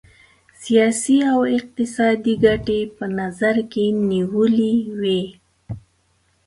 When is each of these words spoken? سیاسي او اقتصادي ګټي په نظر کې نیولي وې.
سیاسي 0.63 1.17
او 1.31 1.39
اقتصادي 1.57 2.33
ګټي 2.45 2.79
په 2.95 3.05
نظر 3.19 3.55
کې 3.71 3.85
نیولي 4.09 4.75
وې. 4.99 5.21